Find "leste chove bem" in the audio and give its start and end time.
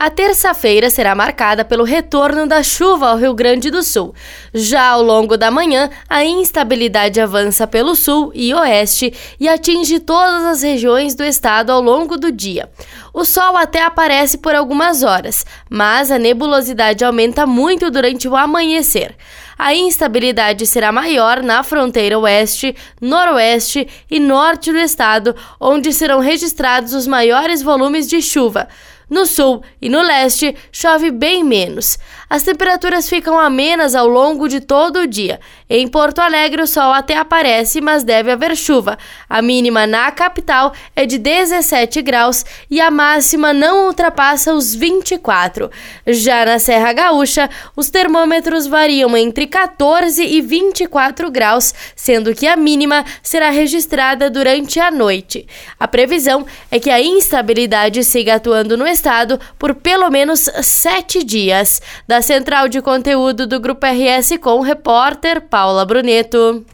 30.02-31.42